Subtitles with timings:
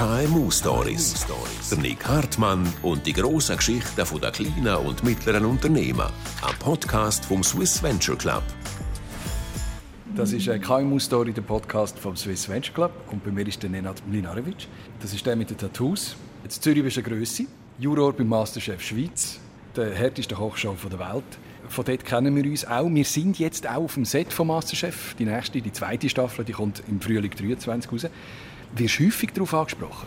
[0.00, 1.26] KMU Stories.
[1.68, 6.06] Der Nick Hartmann und die grossen Geschichten der kleinen und mittleren Unternehmen.
[6.40, 8.42] Ein Podcast vom Swiss Venture Club.
[10.16, 12.92] Das ist eine KMU-Story, der Podcast vom Swiss Venture Club.
[13.10, 14.68] Und bei mir ist der Nenad Mlinarevic.
[15.02, 16.16] Das ist der mit den Tattoos.
[16.44, 17.44] Jetzt Zürich ist eine Grösse.
[17.78, 19.38] Juror beim Masterchef Schweiz.
[19.76, 21.24] Der härteste Kochshow der Welt.
[21.68, 22.88] Von dort kennen wir uns auch.
[22.88, 25.14] Wir sind jetzt auch auf dem Set von Masterchef.
[25.16, 28.06] Die nächste, die zweite Staffel, die kommt im Frühling 23 raus.
[28.74, 30.06] Wirst häufig darauf angesprochen?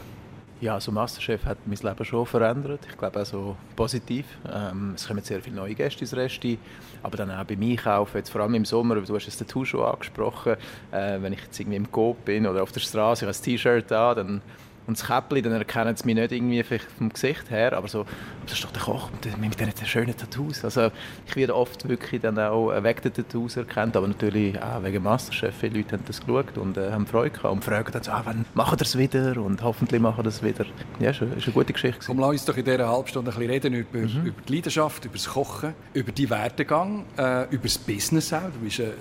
[0.62, 2.80] Ja, also Masterchef hat mein Leben schon verändert.
[2.90, 4.26] Ich glaube auch so positiv.
[4.50, 6.58] Ähm, es kommen sehr viele neue Gäste ins Resti,
[7.02, 9.84] aber dann auch beim Einkaufen, jetzt vor allem im Sommer, du hast es Tattoo schon
[9.84, 10.56] angesprochen,
[10.92, 13.44] äh, wenn ich jetzt irgendwie im Coop bin oder auf der Straße, ich habe ein
[13.44, 14.42] T-Shirt an, dann
[14.88, 18.06] und das Käppli, dann erkennen sie mich nicht irgendwie vielleicht vom Gesicht her, aber so,
[18.46, 20.64] das ist doch der Koch mit diesen schönen Tattoos.
[20.64, 20.92] Also
[21.28, 25.56] ich werde oft wirklich dann auch wegen der Tattoos erkannt, aber natürlich auch wegen Masterchef.
[25.56, 28.22] Viele Leute haben das geschaut und äh, haben Freude gehabt und fragen dann so, ah,
[28.26, 30.66] wann machen wir es wieder und hoffentlich machen wir das wieder.
[31.00, 32.00] Ja, ist eine, ist eine gute Geschichte.
[32.06, 34.26] Komm, lass uns doch in dieser halben Stunde ein bisschen reden über, mhm.
[34.26, 38.42] über die Leidenschaft, über das Kochen, über die Werdegang, äh, über das Business auch.
[38.42, 38.92] Du bist, äh,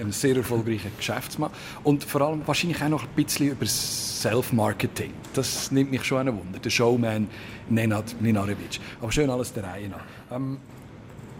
[0.00, 1.50] ein sehr erfolgreicher Geschäftsmann.
[1.82, 5.12] Und vor allem wahrscheinlich auch noch ein bisschen über Self-Marketing.
[5.34, 6.58] Das nimmt mich schon ein Wunder.
[6.58, 7.28] Der Showman
[7.68, 8.80] Nenad Ninarevic.
[9.00, 10.04] Aber schön alles der Reihe nach.
[10.30, 10.58] Ähm,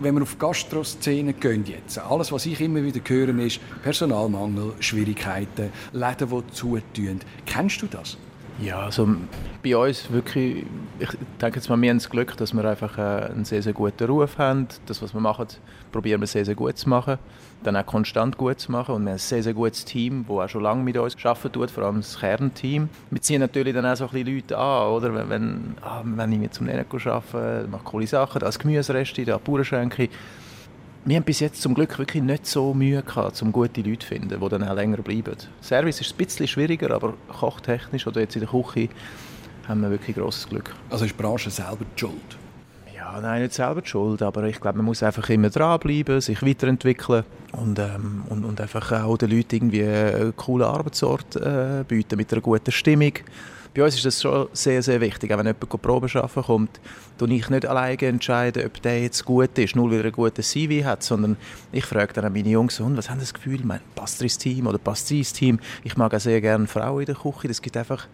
[0.00, 5.70] wenn wir auf Gastroszene gehen jetzt, alles, was ich immer wieder höre, ist Personalmangel, Schwierigkeiten,
[5.92, 7.20] Läden, die zutun.
[7.47, 8.17] Kennst du das?
[8.61, 9.08] Ja, also
[9.62, 10.64] bei uns wirklich,
[10.98, 11.08] ich
[11.41, 14.05] denke jetzt mal, wir haben das Glück, dass wir einfach äh, einen sehr, sehr guten
[14.05, 14.69] Ruf haben.
[14.86, 15.47] Das, was wir machen,
[15.91, 17.19] probieren wir sehr, sehr gut zu machen,
[17.64, 18.95] dann auch konstant gut zu machen.
[18.95, 21.53] Und wir haben ein sehr, sehr gutes Team, das auch schon lange mit uns arbeiten
[21.53, 22.89] tut, vor allem das Kernteam.
[23.11, 25.14] Wir ziehen natürlich dann auch so ein bisschen Leute an, oder?
[25.14, 29.39] Wenn, wenn, ah, wenn ich zum Nennen arbeite, mache coole Sachen, da ist Gemüsereste, da
[29.39, 30.08] Bauernschenke
[31.05, 34.06] wir haben bis jetzt zum Glück wirklich nicht so Mühe gehabt, um gute Leute zu
[34.06, 35.36] finden, die dann auch länger bleiben.
[35.61, 38.89] Service ist ein bisschen schwieriger, aber kochtechnisch oder jetzt in der Küche
[39.67, 40.75] haben wir wirklich grosses Glück.
[40.91, 42.39] Also ist die Branche selber die schuld?
[42.95, 46.41] Ja, nein, nicht selber die schuld, aber ich glaube, man muss einfach immer dranbleiben, sich
[46.41, 52.17] weiterentwickeln und, ähm, und, und einfach auch den Leuten irgendwie einen coolen Arbeitsort äh, bieten
[52.17, 53.14] mit einer guten Stimmung
[53.75, 55.33] bei uns ist das schon sehr, sehr wichtig.
[55.33, 56.81] Auch wenn jemand Proben arbeiten kommt,
[57.19, 60.43] entscheide ich nicht alleine entscheiden, ob der jetzt gut ist, nur weil er einen guten
[60.43, 61.37] CV hat, sondern
[61.73, 64.79] ich frage dann meine Jungs, und was haben das Gefühl, mein, passt ins Team oder
[64.79, 65.61] passt sie ins Team?
[65.85, 68.07] Ich mag auch sehr gerne Frauen in der Küche, das gibt einfach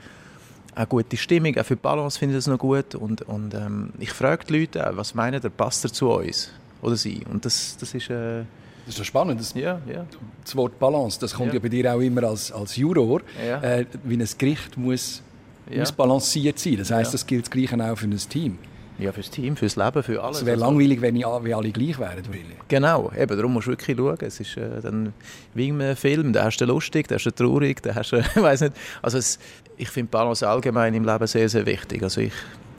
[0.74, 3.92] eine gute Stimmung, auch für die Balance finde ich das noch gut und, und ähm,
[3.98, 6.52] ich frage die Leute auch, was meinen der passt er zu uns
[6.82, 8.10] oder sie und das, das ist...
[8.10, 8.44] Äh,
[8.86, 9.38] das ist spannend.
[9.38, 10.06] Das, ja, ja.
[10.42, 11.54] das Wort Balance, das kommt ja.
[11.54, 13.20] ja bei dir auch immer als, als Juror.
[13.46, 13.60] Ja.
[13.62, 15.22] Äh, wie ein Gericht muss
[15.70, 15.80] ja.
[15.80, 16.76] muss balanciert sein.
[16.78, 17.12] Das heißt, ja.
[17.12, 18.58] das gilt das Gleiche auch für ein Team.
[18.98, 20.38] Ja, fürs Team, fürs Leben, für alles.
[20.38, 22.22] Es wäre also, langweilig, wenn wir alle gleich wären.
[22.66, 24.18] Genau, eben, darum musst du wirklich schauen.
[24.20, 25.12] Es ist äh, dann
[25.54, 28.36] wie einem Film, da hast du lustig, da hast du traurig, da hast du, ich
[28.36, 28.72] weiß nicht.
[29.00, 29.38] Also es,
[29.76, 32.02] ich finde Balance allgemein im Leben sehr, sehr wichtig.
[32.02, 32.32] Also ich,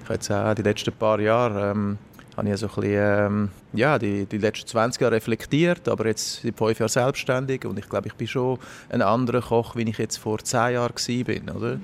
[0.04, 1.98] ich jetzt auch die letzten paar Jahre ähm,
[2.36, 6.42] habe ich so ein bisschen, ähm, ja, die, die letzten 20 Jahre reflektiert, aber jetzt
[6.42, 9.98] seit fünf Jahren selbstständig und ich glaube, ich bin schon ein anderer Koch, wie ich
[9.98, 11.80] jetzt vor zehn Jahren war, oder?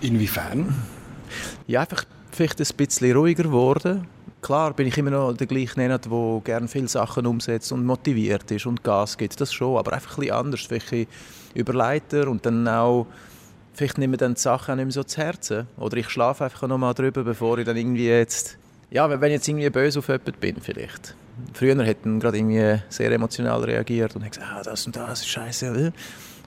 [0.00, 0.74] Inwiefern?
[1.66, 4.06] Ja, einfach vielleicht ein bisschen ruhiger geworden.
[4.42, 8.50] Klar bin ich immer noch der gleiche Nenner, der gerne viele Sachen umsetzt und motiviert
[8.50, 11.08] ist und Gas gibt, das schon, aber einfach ein bisschen anders, vielleicht
[11.54, 13.06] überleiter und dann auch
[13.74, 16.66] vielleicht nehmen dann die Sachen auch nicht mehr so zu Herzen oder ich schlafe einfach
[16.66, 18.56] noch mal drüber, bevor ich dann irgendwie jetzt,
[18.90, 21.14] ja, wenn ich jetzt irgendwie böse auf jemanden bin vielleicht.
[21.54, 25.92] Früher hätten gerade irgendwie sehr emotional reagiert und gesagt, ah, das und das ist scheiße.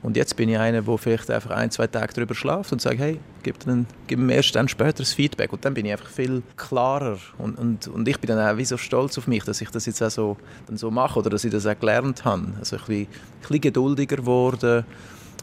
[0.04, 3.00] Und jetzt bin ich einer, der vielleicht einfach ein, zwei Tage darüber schlaft und sagt,
[3.00, 5.54] hey, gib, dann, gib mir erst dann später das Feedback.
[5.54, 7.18] Und dann bin ich einfach viel klarer.
[7.38, 9.86] Und, und, und ich bin dann auch wie so stolz auf mich, dass ich das
[9.86, 10.38] jetzt auch so,
[10.68, 12.48] dann so mache oder dass ich das auch gelernt habe.
[12.60, 13.08] Also ein bisschen, ein
[13.40, 14.86] bisschen geduldiger geworden.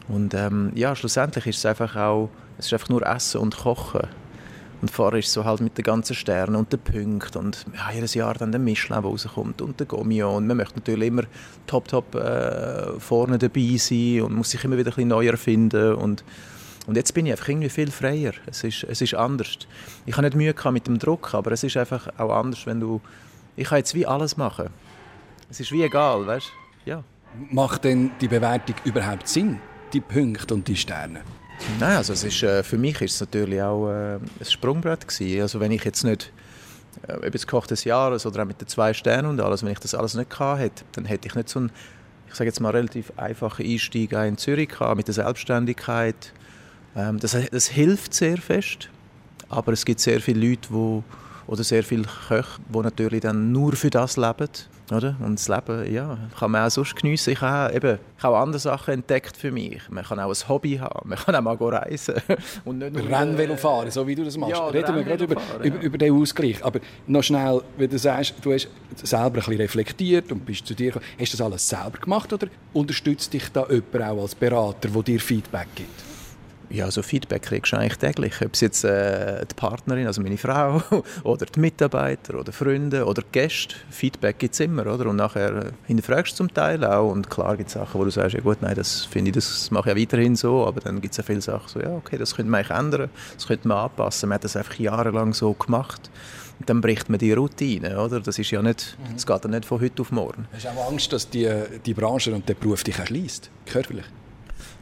[0.07, 2.29] Und ähm, ja, schlussendlich ist es einfach auch,
[2.59, 4.07] es ist einfach nur Essen und Kochen.
[4.81, 8.15] Und vorher ist so halt mit den ganzen Sternen und den Punkten und ja, jedes
[8.15, 11.23] Jahr dann der Michelin, der rauskommt und der Gomio und man möchte natürlich immer
[11.67, 15.93] top, top äh, vorne dabei sein und muss sich immer wieder ein bisschen neu erfinden
[15.93, 16.23] und
[16.87, 18.33] und jetzt bin ich einfach irgendwie viel freier.
[18.47, 19.59] Es ist, es ist anders.
[20.05, 22.99] Ich habe nicht Mühe mit dem Druck, aber es ist einfach auch anders, wenn du...
[23.55, 24.69] Ich kann jetzt wie alles machen.
[25.49, 26.51] Es ist wie egal, weißt
[26.85, 27.03] Ja.
[27.51, 29.59] Macht denn die Bewertung überhaupt Sinn?
[29.93, 31.21] Die Punkte und die Sterne?
[31.79, 35.41] Nein, also es ist, äh, für mich ist es natürlich auch äh, ein Sprungbrett gewesen.
[35.41, 36.31] Also wenn ich jetzt nicht
[37.07, 39.71] äh, ob jetzt Koch des Jahres oder auch mit den zwei Sternen und alles, wenn
[39.71, 41.71] ich das alles nicht gehabt hätte, dann hätte ich nicht so einen,
[42.27, 46.33] ich sage jetzt mal, relativ einfachen Einstieg in Zürich gehabt, mit der Selbstständigkeit.
[46.95, 48.89] Ähm, das, das hilft sehr fest,
[49.49, 51.03] aber es gibt sehr viele Leute, die
[51.47, 54.49] Oder sehr viele Köche, die natürlich dann nur für das leben.
[54.91, 55.15] Oder?
[55.19, 57.31] Und das Leben ja, kann man auch sonst geniessen.
[57.31, 59.81] Ich habe, eben, ich habe andere Sachen entdeckt für mich.
[59.89, 62.15] Man kann auch ein Hobby haben, man kann auch mal reisen.
[62.65, 64.53] Und nicht nur Rennvelo fahren, so wie du das machst.
[64.53, 66.63] Ja, Reden wir gerade über, fahren, über, über, den Ausgleich.
[66.63, 68.67] Aber noch schnell, wie du sagst, du hast
[69.01, 71.05] selber ein bisschen reflektiert und bist zu dir gekommen.
[71.19, 75.03] Hast du das alles selber gemacht oder unterstützt dich da jemand auch als Berater, der
[75.03, 76.10] dir Feedback gibt?
[76.71, 78.33] Ja, so Feedback kriegst du eigentlich täglich.
[78.41, 80.81] Ob es jetzt äh, die Partnerin, also meine Frau,
[81.23, 85.07] oder die Mitarbeiter oder Freunde oder Gäste, Feedback gibt es immer, oder?
[85.07, 88.09] Und nachher äh, hinterfragst du zum Teil auch und klar gibt es Sachen, wo du
[88.09, 91.01] sagst, ja gut, nein, das finde ich, das mache ich ja weiterhin so, aber dann
[91.01, 93.67] gibt es ja viele Sachen, so, ja okay, das könnte man eigentlich ändern, das könnte
[93.67, 94.29] man anpassen.
[94.29, 96.09] Man hat das einfach jahrelang so gemacht.
[96.59, 98.19] Und dann bricht man die Routine, oder?
[98.19, 99.15] Das ist ja nicht, mhm.
[99.15, 100.47] das geht ja nicht von heute auf morgen.
[100.53, 101.49] Hast du auch Angst, dass die,
[101.85, 104.05] die Branche und der Beruf dich erschließt, körperlich?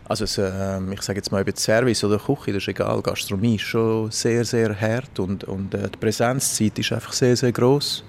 [0.10, 3.00] Also es, äh, ich sage jetzt mal, über Service oder Küche, das ist egal.
[3.04, 7.52] Gastronomie ist schon sehr, sehr hart und, und äh, die Präsenzzeit ist einfach sehr, sehr
[7.52, 8.04] groß.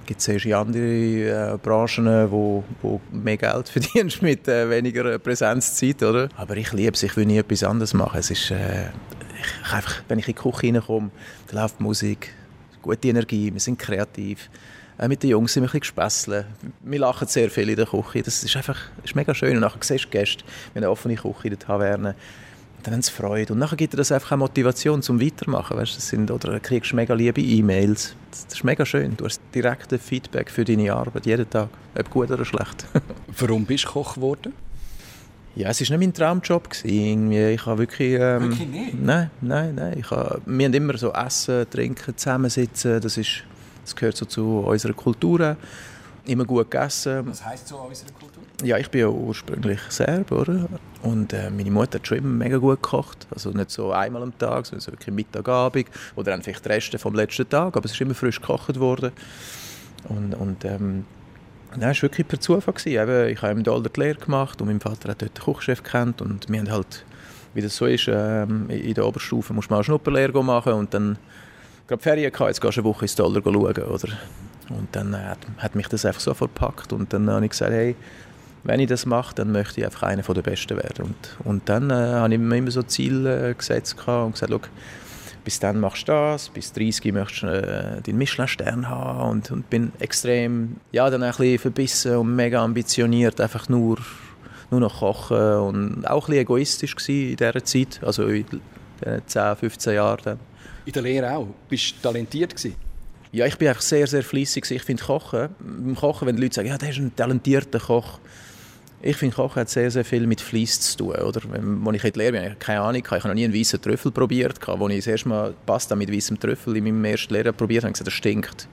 [0.00, 6.02] Es gibt sehr andere äh, Branchen, wo, wo mehr Geld verdienst mit äh, weniger Präsenzzeit,
[6.02, 6.30] oder?
[6.34, 8.18] Aber ich liebe es, ich will nie etwas anderes machen.
[8.18, 8.86] Es ist, äh,
[9.38, 11.10] ich, einfach, wenn ich in die Küche reinkomme,
[11.52, 12.32] läuft Musik,
[12.80, 14.48] gute Energie, wir sind kreativ.
[14.98, 16.44] Äh, mit den Jungs sind wir ein bisschen.
[16.82, 18.22] Wir lachen sehr viel in der Küche.
[18.22, 19.54] Das ist einfach ist mega schön.
[19.56, 22.14] Und nachher siehst du Gäste, wir haben eine offene Küche in der Taverne.
[22.82, 23.54] Dann haben sie Freude.
[23.54, 25.76] Und nachher gibt dir das einfach eine Motivation zum Weitermachen.
[25.76, 28.14] Weißt, das sind, oder kriegst mega liebe E-Mails.
[28.30, 29.16] Das ist mega schön.
[29.16, 31.70] Du hast direktes Feedback für deine Arbeit, jeden Tag.
[31.98, 32.84] Ob gut oder schlecht.
[33.38, 34.52] Warum bist du Koch geworden?
[35.56, 36.68] Ja, es war nicht mein Traumjob.
[36.84, 38.14] Ich habe wirklich...
[38.20, 39.02] Ähm, wirklich nicht?
[39.02, 39.98] Nein, nein, nein.
[39.98, 43.00] Ich habe, wir haben immer so Essen, Trinken, Zusammensitzen.
[43.00, 43.44] Das ist
[43.84, 45.56] das gehört so zu unserer Kultur.
[46.26, 47.26] Immer gut gegessen.
[47.26, 48.42] Was heisst so unserer Kultur?
[48.62, 50.66] Ja, ich bin ja ursprünglich Serb, oder?
[51.02, 53.26] Und äh, meine Mutter hat schon immer mega gut gekocht.
[53.30, 55.86] Also nicht so einmal am Tag, sondern so wirklich Mittagabend
[56.16, 57.76] oder dann vielleicht die Reste vom letzten Tag.
[57.76, 59.12] Aber es ist immer frisch gekocht worden.
[60.08, 61.04] Und, und ähm,
[61.76, 62.74] Nein, es war wirklich per Zufall.
[62.86, 65.82] Eben, ich habe im Dolder die Lehre gemacht und mein Vater hat dort den Kochchef
[65.82, 67.04] kennt und wir haben halt,
[67.52, 71.18] wie das so ist, ähm, in der Oberstufe muss man eine Schnupperlehre machen und dann
[71.86, 74.08] gerade Ferien gehabt, jetzt gehst du eine Woche ins Dollar schauen, oder?
[74.70, 77.96] Und dann hat, hat mich das einfach so verpackt und dann habe ich gesagt, hey,
[78.64, 81.04] wenn ich das mache, dann möchte ich einfach einer der Besten werden.
[81.04, 84.70] Und, und dann äh, habe ich mir immer so Ziele äh, gesetzt und gesagt,
[85.44, 89.68] bis dann machst du das, bis 30 möchtest du äh, den Michelin-Stern haben und, und
[89.68, 93.98] bin extrem, ja, dann ein bisschen verbissen und mega ambitioniert, einfach nur,
[94.70, 98.46] nur noch kochen und auch ein bisschen egoistisch in dieser Zeit, also in
[99.04, 100.53] den 10, 15 Jahren dann.
[100.84, 101.48] In der Lehre auch?
[101.68, 102.76] Bist du talentiert gewesen?
[103.32, 104.70] Ja, ich bin einfach sehr, sehr fleissig.
[104.70, 108.20] Ich finde Kochen, beim Kochen, wenn die Leute sagen, ja, der ist ein talentierter Koch.
[109.02, 111.16] Ich finde, Kochen hat sehr, sehr viel mit Fleiss zu tun.
[111.16, 111.40] Oder?
[111.42, 113.02] Als ich in der Lehre bin, keine Ahnung.
[113.04, 114.66] Ich habe noch nie einen weißen Trüffel probiert.
[114.68, 117.88] Als ich das erste Mal Pasta mit weißem Trüffel in meinem ersten Lehre probiert habe,
[117.88, 118.68] habe ich gesagt, das stinkt.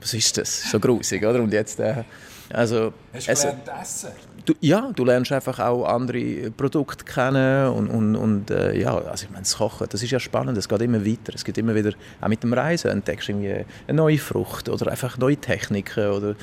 [0.00, 0.70] Was ist das?
[0.70, 1.42] So grusig, oder?
[1.42, 1.78] Und jetzt...
[1.80, 2.04] Äh,
[2.52, 4.10] also, Hast du gelernt essen?
[4.44, 9.24] Du, ja, du lernst einfach auch andere Produkte kennen und, und, und äh, ja, also
[9.24, 11.76] ich meine, das Kochen, das ist ja spannend, es geht immer weiter, es geht immer
[11.76, 16.10] wieder, auch mit dem Reisen entdeckst du irgendwie eine neue Frucht oder einfach neue Techniken
[16.10, 16.34] oder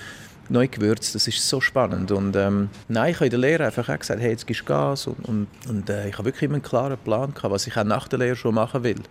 [0.47, 3.89] neue Gewürze, das ist so spannend und ähm, nein, ich habe in der Lehre einfach
[3.89, 6.55] auch gesagt, hey, jetzt gibst du Gas und, und, und äh, ich habe wirklich immer
[6.55, 9.01] einen klaren Plan gehabt, was ich auch nach der Lehre schon machen will.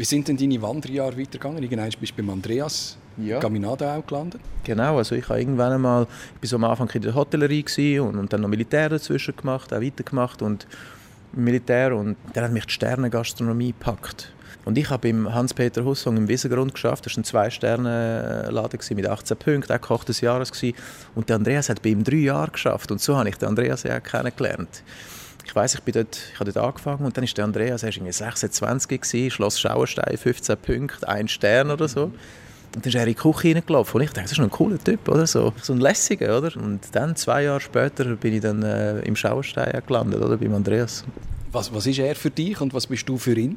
[0.00, 1.62] Wie sind denn deine Wanderjahre weitergegangen?
[1.62, 3.38] Irgendwann bist du beim Andreas ja.
[3.38, 4.40] Gaminado auch gelandet?
[4.64, 6.06] Genau, also ich habe irgendwann einmal,
[6.40, 9.74] ich war so am Anfang in der Hotellerie und, und dann noch Militär dazwischen gemacht,
[9.74, 10.66] auch weitergemacht und
[11.34, 14.32] Militär und dann hat mich die Sternengastronomie gepackt.
[14.64, 17.04] Und ich habe beim Hans-Peter Hussong im Wiesengrund geschafft.
[17.04, 20.50] Das war ein Zwei-Sterne-Laden mit 18 Punkten, auch Koch des Jahres.
[20.50, 20.78] Gewesen.
[21.14, 22.90] Und der Andreas hat bei ihm drei Jahre geschafft.
[22.90, 24.82] Und so habe ich den Andreas ja kennengelernt.
[25.50, 27.92] Ich weiß, ich, bin dort, ich habe dort angefangen und dann ist der Andreas, er
[27.92, 32.04] war 26 gewesen, Schloss Schauerstein, 15 Punkte, ein Stern oder so.
[32.04, 32.14] Und
[32.70, 35.08] dann ist er in die Küche reingelaufen und ich dachte, das ist ein cooler Typ,
[35.08, 35.26] oder?
[35.26, 36.56] So, so ein lässiger, oder?
[36.56, 40.36] Und dann, zwei Jahre später, bin ich dann äh, im Schauerstein gelandet, oder?
[40.36, 41.02] Beim Andreas.
[41.50, 43.56] Was, was ist er für dich und was bist du für ihn?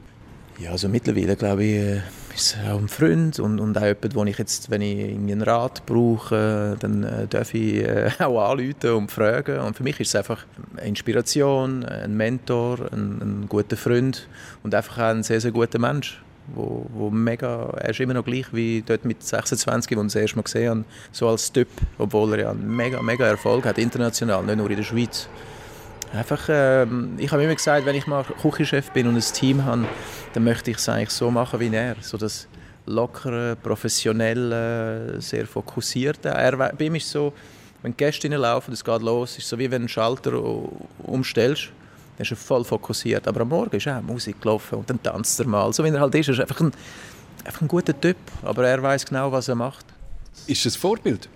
[0.58, 2.02] Ja, also mittlerweile glaube ich, äh,
[2.36, 5.86] ist auch ein Freund und, und auch jemand, wo ich jetzt, wenn ich einen Rat
[5.86, 9.60] brauche, dann äh, darf ich äh, auch anrufen und fragen.
[9.60, 10.46] Und für mich ist es einfach
[10.78, 14.28] eine Inspiration, ein Mentor, ein, ein guter Freund
[14.64, 16.22] und einfach auch ein sehr, sehr guter Mensch.
[16.54, 20.22] Wo, wo mega, er ist immer noch gleich wie dort mit 26, als ich das
[20.22, 23.78] erste Mal gesehen habe, so als Typ, obwohl er ja einen mega, mega Erfolg hat,
[23.78, 25.30] international, nicht nur in der Schweiz.
[26.14, 26.86] Einfach, äh,
[27.18, 29.86] ich habe immer gesagt, wenn ich mal Küchenchef bin und ein Team habe,
[30.34, 31.96] dann möchte ich es eigentlich so machen wie er.
[32.02, 32.48] So das
[32.86, 36.30] lockere, professionelle, sehr fokussierte.
[36.30, 37.34] Er, bei ihm ist so,
[37.82, 40.34] wenn Gäste laufen, es geht los, ist so wie wenn du einen Schalter
[41.00, 41.70] umstellst,
[42.18, 43.28] dann ist er voll fokussiert.
[43.28, 45.74] Aber am Morgen ist auch Musik gelaufen und dann tanzt er mal.
[45.74, 46.72] So wie er halt ist, er ist einfach ein,
[47.44, 49.88] einfach ein guter Typ, aber er weiß genau, was er macht.
[50.46, 51.28] Ist es ein Vorbild?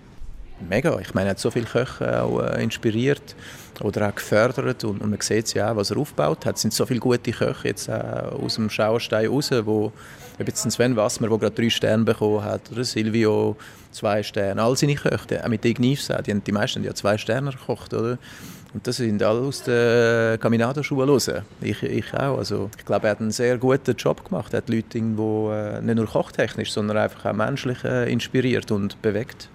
[0.68, 0.98] Mega.
[1.00, 3.36] Ich meine, er hat so viele Köche auch äh, inspiriert
[3.80, 6.56] oder auch gefördert und, und man sieht ja auch, was er aufgebaut hat.
[6.56, 9.92] Es sind so viele gute Köche jetzt auch aus dem Schauerstein raus, wo
[10.40, 13.56] ob jetzt Sven Wassmer, der gerade drei Sterne bekommen hat, oder Silvio
[13.90, 17.50] zwei Sterne, all seine Köche, auch mit Ignifs, die, die meisten haben ja zwei Sterne
[17.50, 18.18] gekocht, oder?
[18.74, 21.30] Und das sind alle aus der Caminado-Schule raus.
[21.62, 22.36] Ich, ich auch.
[22.36, 24.52] Also, ich glaube, er hat einen sehr guten Job gemacht.
[24.52, 29.00] Er hat Leute irgendwo äh, nicht nur kochtechnisch, sondern einfach auch menschlich äh, inspiriert und
[29.00, 29.48] bewegt.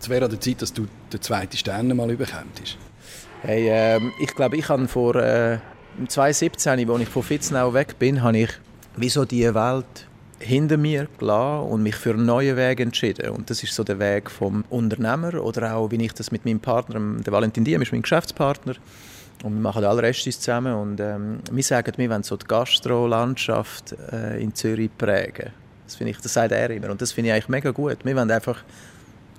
[0.00, 2.78] Es wäre an der Zeit, dass du den zweiten Stern mal überkommst.
[3.42, 5.58] Hey, äh, ich glaube, ich habe vor äh,
[6.08, 8.50] 2017, als ich von Fitznau weg bin, habe ich
[8.96, 10.06] wie so die Welt
[10.38, 13.30] hinter mir gelassen und mich für einen neuen Weg entschieden.
[13.30, 16.60] Und das ist so der Weg vom Unternehmer oder auch, wie ich das mit meinem
[16.60, 18.74] Partner, der Valentin Diem ist mein Geschäftspartner,
[19.42, 23.94] und wir machen alle Restis zusammen und ähm, wir sagen, wir wollen so die Gastro-Landschaft
[24.12, 25.50] äh, in Zürich prägen.
[25.86, 28.04] Das, ich, das sagt er immer und das finde ich eigentlich mega gut.
[28.04, 28.62] Wir wollen einfach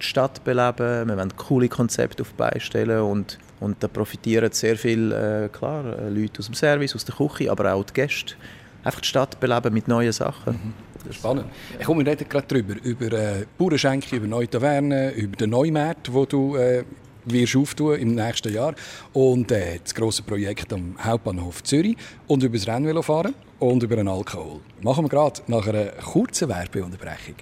[0.02, 5.46] die Stadt beleben, wir wollen coole Konzepte auf beistellen und, und da profitieren sehr viele,
[5.46, 8.36] äh, klar, äh, Leute aus dem Service, aus der Küche, aber auch die Gäste.
[8.84, 10.54] Einfach die Stadt beleben mit neuen Sachen.
[10.54, 11.14] Mhm.
[11.14, 11.46] Spannend.
[11.80, 16.26] Ich komme reden gerade darüber, über äh, Bauernschenke, über neue Tavernen, über den Neumarkt, wo
[16.26, 16.84] du äh,
[17.26, 18.74] wirst auftun im nächsten Jahr
[19.14, 24.08] und äh, das große Projekt am Hauptbahnhof Zürich und über das Rennvelofahren und über den
[24.08, 24.60] Alkohol.
[24.82, 27.36] Machen wir gerade nach einer kurzen Werbeunterbrechung.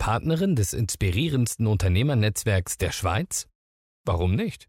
[0.00, 3.46] Partnerin des inspirierendsten Unternehmernetzwerks der Schweiz?
[4.06, 4.66] Warum nicht?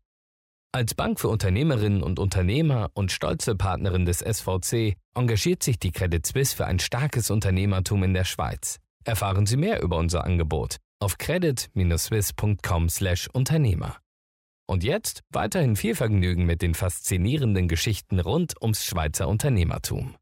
[0.74, 6.26] Als Bank für Unternehmerinnen und Unternehmer und stolze Partnerin des SVC engagiert sich die Credit
[6.26, 8.80] Suisse für ein starkes Unternehmertum in der Schweiz.
[9.06, 14.00] Erfahren Sie mehr über unser Angebot auf credit-swiss.com/Unternehmer.
[14.68, 20.18] Und jetzt weiterhin viel Vergnügen mit den faszinierenden Geschichten rund ums Schweizer Unternehmertum.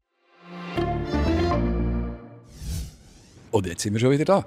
[3.50, 4.46] Und jetzt sind wir schon wieder da.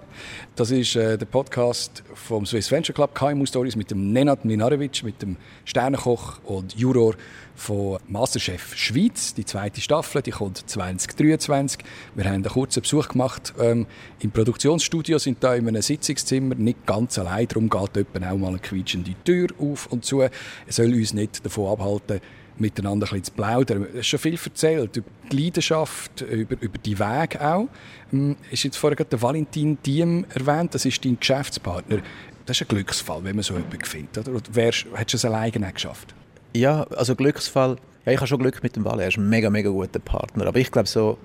[0.55, 5.03] Das ist äh, der Podcast vom Swiss Venture Club KMU Stories mit dem Nenad Minarevic,
[5.03, 7.15] mit dem Sternenkoch und Juror
[7.53, 9.33] von Masterchef Schweiz.
[9.33, 11.81] Die zweite Staffel, die kommt 2023.
[12.15, 13.87] Wir haben einen kurzen Besuch gemacht ähm,
[14.21, 17.49] im Produktionsstudio, sind da in einem Sitzungszimmer, nicht ganz allein.
[17.49, 20.21] Darum geht jemand auch mal eine quietschende Tür auf und zu.
[20.21, 20.31] Er
[20.69, 22.21] soll uns nicht davon abhalten,
[22.57, 23.87] miteinander ein bisschen zu plaudern.
[23.93, 27.67] Es ist schon viel erzählt über die Leidenschaft, über, über die Wege auch.
[28.11, 31.99] Ähm, ist jetzt vorher der Valentin Diem erwähnt, das ist dein Geschäftspartner.
[32.45, 34.27] Das ist ein Glücksfall, wenn man so jemanden findet.
[34.27, 36.13] Oder, hättest du es alleine geschafft?
[36.55, 37.77] Ja, also Glücksfall.
[38.05, 39.03] Ja, ich habe schon Glück mit dem Wale.
[39.03, 40.47] Er ist ein mega, mega guter Partner.
[40.47, 41.17] Aber ich glaube so,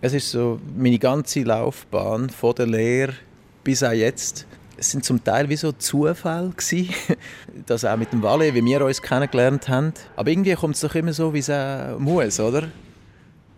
[0.00, 3.14] es ist so meine ganze Laufbahn von der Lehre
[3.62, 6.94] bis auch jetzt es sind zum Teil wie so Zufälle gewesen,
[7.66, 9.92] dass auch mit dem Valet, wie wir uns kennengelernt haben.
[10.16, 12.68] Aber irgendwie kommt es doch immer so, wie es auch muss, oder?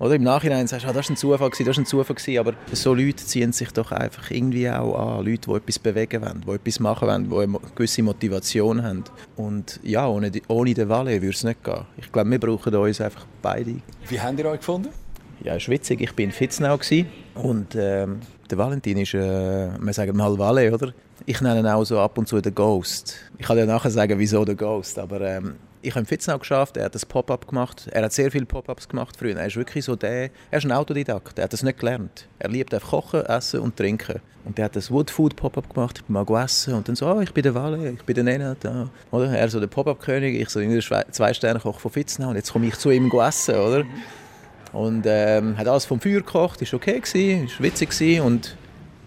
[0.01, 2.39] Oder im Nachhinein sagst du, ah, das war ein Zufall, das war ein Zufall.
[2.39, 5.25] Aber so Leute ziehen sich doch einfach irgendwie auch an.
[5.25, 9.05] Leute, die etwas bewegen wollen, die etwas machen wollen, die eine gewisse Motivation haben.
[9.37, 11.85] Und ja, ohne, die, ohne den Valet würde es nicht gehen.
[11.97, 13.77] Ich glaube, wir brauchen uns einfach beide.
[14.09, 14.89] Wie habt ihr euch gefunden?
[15.43, 16.01] Ja, war witzig.
[16.01, 16.79] Ich war in Fitznau
[17.35, 20.93] und ähm, der Valentin ist, äh, wir sagen mal Valet, oder?
[21.27, 23.17] Ich nenne ihn auch so ab und zu den Ghost.
[23.39, 26.77] Ich kann dir nachher sagen, wieso der Ghost, aber ähm, ich habe im Fitznau geschafft,
[26.77, 27.89] er hat das Pop-up gemacht.
[27.93, 29.35] Er hat sehr viele Pop-ups gemacht früher.
[29.35, 32.29] Er ist wirklich so der, er ist ein Autodidakt, er hat das nicht gelernt.
[32.39, 34.21] Er liebt einfach kochen, essen und trinken.
[34.45, 37.21] Und er hat das Wood Food Pop-up gemacht, ich mal essen und dann so, oh,
[37.21, 38.63] ich bin der Valet, ich bin der Nenad.
[38.63, 38.91] Ja.
[39.11, 39.31] Oder?
[39.31, 42.91] Er so der Pop-up-König, ich so der Zwei-Sterne-Koch von Fitznau und jetzt komme ich zu
[42.91, 43.85] ihm essen, oder?
[44.75, 48.57] Und ähm, hat alles vom Feuer gekocht, ist okay gewesen, ist witzig gewesen und,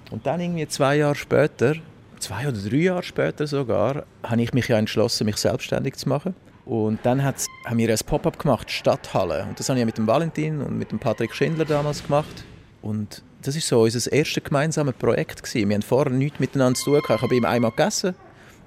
[0.10, 1.76] und dann irgendwie zwei Jahre später
[2.20, 6.36] zwei oder drei Jahre später sogar, habe ich mich ja entschlossen, mich selbstständig zu machen.
[6.66, 7.38] Und dann haben
[7.76, 9.46] wir ein Pop-up gemacht, Stadthalle.
[9.48, 12.44] Und das habe ich mit dem Valentin und mit dem Patrick Schindler damals gemacht.
[12.82, 15.70] Und das ist so unser erstes gemeinsames Projekt gewesen.
[15.70, 17.20] Wir haben vorher nichts miteinander zu tun gehabt.
[17.20, 18.16] Ich habe ihm einmal gegessen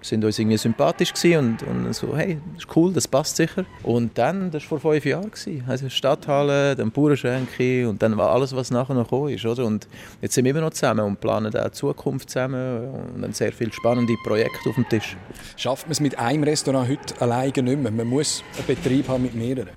[0.02, 3.64] sind uns irgendwie sympathisch und, und so, hey, das ist cool, das passt sicher.
[3.83, 8.30] Und dann, das war vor fünf Jahren, gewesen, also Stadthalle, dann Bauernschenke und dann war
[8.30, 9.45] alles, was nachher noch gekommen ist.
[9.45, 9.64] Oder?
[9.64, 9.88] Und
[10.21, 13.52] jetzt sind wir immer noch zusammen und planen auch die Zukunft zusammen und dann sehr
[13.52, 15.16] viele spannende Projekte auf dem Tisch.
[15.57, 17.90] Schafft man es mit einem Restaurant heute alleine nicht mehr?
[17.90, 19.71] Man muss einen Betrieb haben mit mehreren?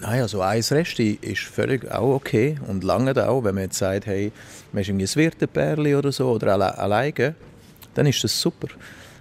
[0.00, 4.06] Nein, also ein Rest ist völlig auch okay und lange auch, wenn man jetzt sagt,
[4.06, 4.30] hey,
[4.72, 7.34] man ist irgendwie ein Wirtepärli oder so oder alle, alleine,
[7.94, 8.68] dann ist das super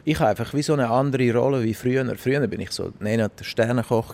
[0.07, 2.05] ich habe einfach wie so eine andere Rolle wie früher.
[2.15, 4.13] Früher bin ich so der Sternenkoch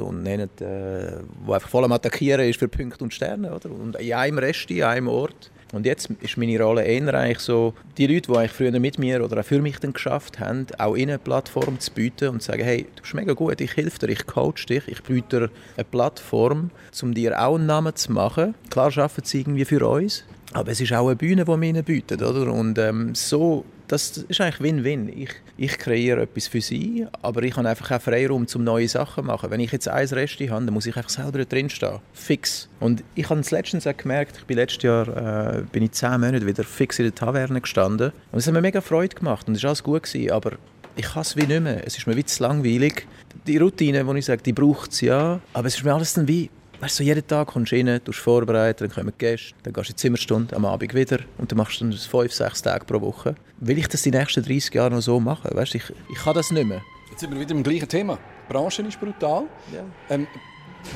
[0.00, 3.70] und nicht, äh, wo einfach voll am Attackieren ist für Punkte und Sterne, oder?
[3.70, 5.50] Und in einem Rest, in einem Ort.
[5.74, 9.22] Und jetzt ist meine Rolle eher eigentlich so, die Leute, die eigentlich früher mit mir
[9.22, 12.50] oder auch für mich dann geschafft haben, auch ihnen eine Plattform zu bieten und zu
[12.50, 15.50] sagen, hey, du bist mega gut, ich helfe dir, ich coach dich, ich biete dir
[15.76, 16.70] eine Plattform,
[17.02, 18.54] um dir auch einen Namen zu machen.
[18.70, 21.84] Klar arbeiten sie irgendwie für uns, Aber es ist auch eine Bühne, die wir ihnen
[21.84, 22.24] bieten.
[22.24, 22.50] Oder?
[22.50, 25.08] Und ähm, so, das ist eigentlich Win-Win.
[25.08, 29.24] Ich, ich kreiere etwas für sie, aber ich habe einfach auch Freiraum, um neue Sachen
[29.24, 29.50] zu machen.
[29.50, 31.98] Wenn ich jetzt ein Rest habe, dann muss ich einfach selber drinstehen.
[32.12, 32.68] Fix.
[32.80, 36.20] Und ich habe es letztens auch gemerkt, ich bin letztes Jahr äh, bin ich zehn
[36.20, 38.12] Monate wieder fix in der Taverne gestanden.
[38.30, 40.02] Und es hat mir mega Freude gemacht und es war alles gut.
[40.02, 40.52] Gewesen, aber
[40.96, 41.86] ich kann es wie nicht mehr.
[41.86, 43.06] Es ist mir wie zu langweilig.
[43.46, 46.28] Die Routine, die ich sage, die braucht es ja, aber es ist mir alles dann
[46.28, 49.88] wie Weißt du, jeden Tag kommst du rein, du vorbereiten, dann kommen Gäste, dann gehst
[49.88, 52.84] du in die Zimmerstunde, am Abend wieder und dann machst du dann fünf, sechs Tage
[52.84, 53.34] pro Woche.
[53.58, 55.50] Will ich das die nächsten 30 Jahre noch so machen?
[55.52, 56.80] Weißt du, ich, ich kann das nicht mehr.
[57.10, 58.16] Jetzt sind wir wieder im gleichen Thema.
[58.48, 59.44] Die Branche ist brutal.
[59.74, 59.84] Ja.
[60.08, 60.28] Ähm,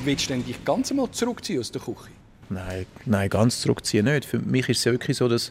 [0.05, 2.11] willst du dich ganz einmal zurückziehen aus der Küche?
[2.49, 4.25] Nein, nein, ganz zurückziehen nicht.
[4.25, 5.51] Für mich ist es ja wirklich so, dass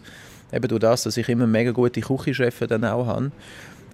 [0.53, 3.31] eben durch das, dass ich immer mega gute Küchenchefs dann auch habe,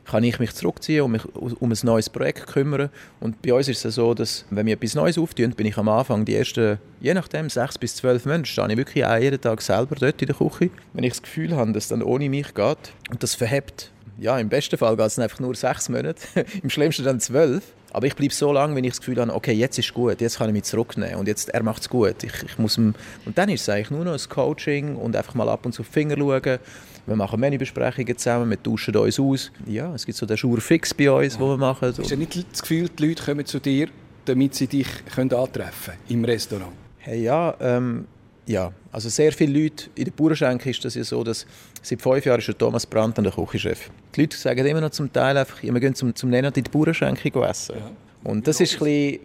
[0.10, 2.90] kann ich mich zurückziehen und mich um ein neues Projekt kümmern.
[3.20, 5.90] Und bei uns ist es so, dass wenn wir etwas Neues auftun, bin ich am
[5.90, 9.62] Anfang die ersten, je nachdem, sechs bis zwölf Monate, stehe ich wirklich auch jeden Tag
[9.62, 10.70] selber dort in der Küche.
[10.94, 12.78] Wenn ich das Gefühl habe, dass es dann ohne mich geht
[13.10, 16.22] und das verhebt, ja, im besten Fall geht es einfach nur sechs Monate,
[16.64, 17.64] im schlimmsten dann zwölf.
[17.94, 20.38] Aber ich bleibe so lange, wenn ich das Gefühl habe, okay, jetzt ist gut, jetzt
[20.38, 22.24] kann ich mich zurücknehmen und jetzt, er macht es gut.
[22.24, 22.96] Ich, ich muss und
[23.36, 25.88] dann ist es eigentlich nur noch ein Coaching und einfach mal ab und zu auf
[25.88, 26.60] die Finger schauen
[27.08, 29.52] wir machen Menübesprechungen zusammen, wir tauschen uns aus.
[29.66, 31.40] Ja, es gibt so den Schur fix bei uns, ja.
[31.40, 31.90] wo wir machen.
[31.90, 33.88] Ist ja nicht das Gefühl, die Leute kommen zu dir,
[34.26, 36.74] damit sie dich können antreffen können im Restaurant?
[36.98, 38.06] Hey, ja, ähm,
[38.46, 41.46] ja, also sehr viele Leute, in der Bauernschenke ist das ja so, dass
[41.82, 43.90] seit fünf Jahren ist der Thomas Brandt der Küchenchef.
[44.14, 46.70] Die Leute sagen immer noch zum Teil einfach, wir gehen zum, zum Nenad in die
[46.70, 47.76] Bauernschenke essen.
[47.78, 47.92] Ja.
[48.24, 49.20] Und das ist ein bisschen,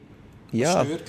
[0.53, 1.03] ja, stört?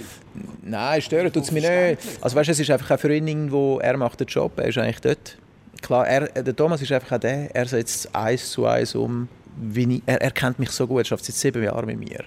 [0.63, 1.97] Nein, stört tut es mich nicht.
[2.21, 4.77] Also weißt, es ist einfach auch für ihn irgendwo, er macht den Job, er ist
[4.77, 5.37] eigentlich dort
[5.83, 9.27] klar, er, der Thomas ist einfach auch der, er setzt eins zu eins um,
[9.75, 12.23] ich, er, er kennt mich so gut, er schafft seit sieben Jahren mit mir.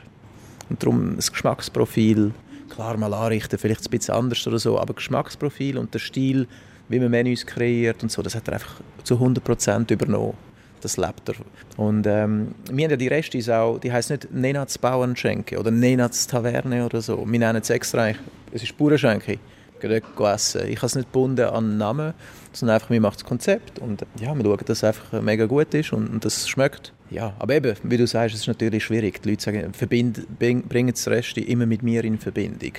[0.69, 2.33] Und darum das Geschmacksprofil,
[2.71, 6.47] klar mal anrichten, vielleicht ein bisschen anders oder so, aber Geschmacksprofil und der Stil,
[6.89, 10.35] wie man Menüs kreiert und so, das hat er einfach zu 100% übernommen.
[10.83, 11.35] Das lebt er.
[11.79, 16.27] Und ähm, wir haben ja die Reste auch, die heisst nicht Nenats Bauernschenke oder Nenats
[16.27, 17.25] Taverne oder so.
[17.27, 18.11] Wir nennen es extra,
[18.53, 19.39] es ist Bauernschenke.
[19.83, 20.69] Essen.
[20.69, 22.15] Ich habe es nicht gebunden an einen Namen,
[22.53, 25.73] sondern einfach, mir macht das Konzept und ja, wir schauen, dass es einfach mega gut
[25.75, 26.93] ist und, und dass es schmeckt.
[27.11, 29.23] Ja, aber eben, wie du sagst, es ist natürlich schwierig.
[29.23, 32.73] Die Leute sagen, verbind, bringen das Rest immer mit mir in Verbindung.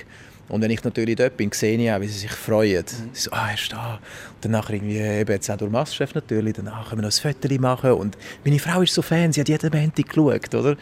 [0.48, 2.84] Und wenn ich natürlich dort bin, sehe ich auch, wie sie sich freuen.
[2.84, 3.10] Mhm.
[3.12, 3.94] Sie so, ah, er ist da.
[3.94, 7.60] Und danach irgendwie, eben jetzt auch durch Masterchef natürlich, danach können wir noch ein Foto
[7.60, 7.92] machen.
[7.92, 10.76] Und meine Frau ist so Fan, sie hat jeden Montag geschaut, oder?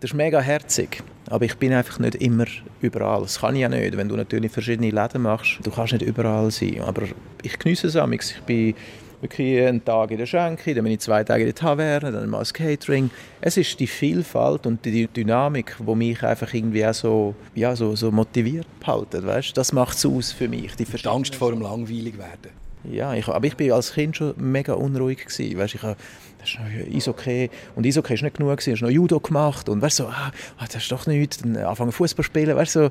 [0.00, 1.02] Das ist mega herzig.
[1.28, 2.46] Aber ich bin einfach nicht immer
[2.80, 3.20] überall.
[3.20, 3.96] Das kann ich ja nicht.
[3.96, 6.80] Wenn du natürlich verschiedene Läden machst, du kannst nicht überall sein.
[6.80, 7.02] Aber
[7.42, 8.10] ich genieße es auch.
[8.10, 8.74] Ich bin
[9.20, 12.30] wirklich einen Tag in der Schenke, dann bin ich zwei Tage in der Taverne, dann
[12.30, 13.10] mal das Catering.
[13.42, 17.94] Es ist die Vielfalt und die Dynamik, die mich einfach irgendwie auch so, ja, so,
[17.94, 19.26] so motiviert halten.
[19.26, 19.54] Weißt?
[19.54, 20.74] Das macht es aus für mich.
[20.76, 22.69] Die, die Angst vor dem langweilig werden.
[22.84, 25.58] Ja, ich, aber ich war als Kind schon mega unruhig gewesen.
[25.58, 25.96] Weißt, ich habe
[26.40, 30.06] noch Eishockey und Eishockey ist nicht genug gewesen, hast noch Judo gemacht und weißt so,
[30.06, 32.90] ah, ah, das ist doch nichts, dann anfangen Fußball spielen, weißt so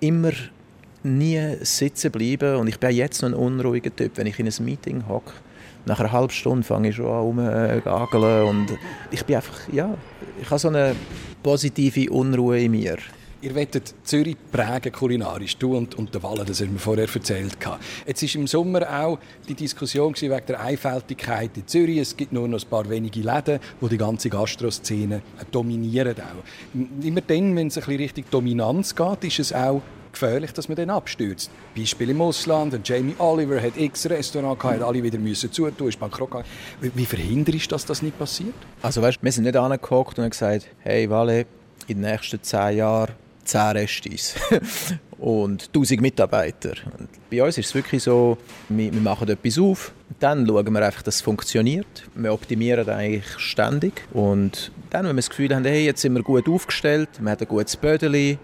[0.00, 0.32] immer
[1.02, 4.64] nie sitzen bleiben und ich bin jetzt noch ein unruhiger Typ, wenn ich in ein
[4.64, 5.32] Meeting hocke.
[5.86, 8.66] Nach einer halben Stunde fange ich schon an rumzugageln und
[9.10, 9.94] ich bin einfach, ja,
[10.40, 10.94] ich habe so eine
[11.42, 12.96] positive Unruhe in mir.
[13.44, 17.58] Ihr wollt Zürich prägen kulinarisch, du und, und der Walle, das haben wir vorher erzählt.
[18.06, 21.98] Jetzt war im Sommer auch die Diskussion wegen der Einfältigkeit in Zürich.
[21.98, 26.14] Es gibt nur noch ein paar wenige Läden, die die ganze Gastroszene dominieren.
[26.16, 27.04] Auch.
[27.04, 30.76] Immer dann, wenn es ein bisschen Richtung Dominanz geht, ist es auch gefährlich, dass man
[30.76, 31.50] dann abstürzt.
[31.76, 36.30] Beispiel im Ausland, Jamie Oliver hat x Restaurant gehabt, alle wieder müssen zutun, ist bankrott
[36.30, 36.46] gegangen.
[36.80, 38.54] Wie verhinderst du, dass das nicht passiert?
[38.80, 41.44] Also weißt, wir sind nicht angeguckt und haben gesagt, hey Wale,
[41.88, 43.12] in den nächsten zehn Jahren
[43.44, 44.34] 10 Restis
[45.18, 46.74] und 1000 Mitarbeiter.
[46.98, 50.84] Und bei uns ist es wirklich so, wir, wir machen etwas auf, dann schauen wir
[50.84, 52.04] einfach, dass es funktioniert.
[52.14, 56.22] Wir optimieren eigentlich ständig und dann, wenn wir das Gefühl haben, hey, jetzt sind wir
[56.22, 58.38] gut aufgestellt, wir haben ein gutes Bödeli,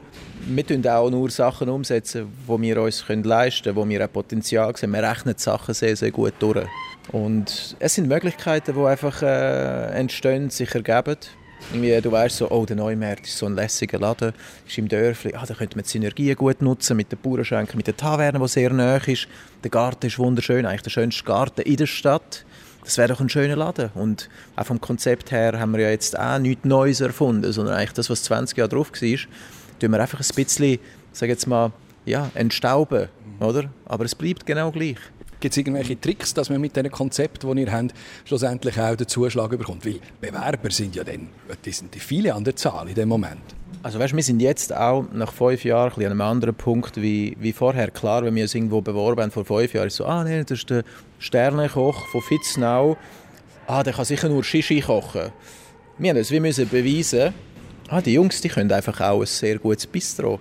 [0.46, 4.74] wir tun auch nur Sachen umsetzen, die wir uns leisten können, wo wir ein Potenzial
[4.76, 4.92] sehen.
[4.92, 6.66] Wir rechnen die Sachen sehr, sehr gut durch.
[7.12, 11.16] Und es sind Möglichkeiten, die einfach äh, entstehen, sich ergeben.
[11.70, 14.32] Irgendwie, du weißt so, oh, der Neumarkt ist so ein lässiger Laden,
[14.66, 17.86] ist im Dörfli, ah, da könnte man die Synergien gut nutzen mit den Bauernschenken, mit
[17.86, 19.28] der Taverne, die sehr nahe ist.
[19.62, 22.44] Der Garten ist wunderschön, eigentlich der schönste Garten in der Stadt.
[22.84, 23.90] Das wäre doch ein schöner Laden.
[23.94, 27.92] Und auch vom Konzept her haben wir ja jetzt auch nichts Neues erfunden, sondern eigentlich
[27.92, 29.18] das, was 20 Jahre drauf war,
[29.78, 30.78] tun wir einfach ein bisschen,
[31.12, 31.72] sag jetzt mal,
[32.04, 33.70] ja, entstauben, oder?
[33.84, 34.96] Aber es bleibt genau gleich.
[35.40, 37.94] Gibt es irgendwelche Tricks, dass man mit diesen Konzepten, die ihr habt,
[38.26, 39.86] schlussendlich auch den Zuschlag bekommt?
[39.86, 41.28] Weil Bewerber sind ja dann,
[41.64, 43.40] die sind viele an der Zahl in dem Moment.
[43.82, 47.52] Also weißt, wir sind jetzt auch nach fünf Jahren an einem anderen Punkt wie, wie
[47.52, 47.90] vorher.
[47.90, 50.58] Klar, wenn wir uns irgendwo beworben haben vor fünf Jahren, ist so, ah nee, das
[50.58, 50.84] ist der
[51.18, 52.98] Sternekoch von Fitznau.
[53.66, 55.32] Ah, der kann sicher nur Shishi kochen.
[55.96, 57.32] Wir müssen müssen beweisen,
[57.88, 60.40] ah, die Jungs, die können einfach auch ein sehr gutes Bistro.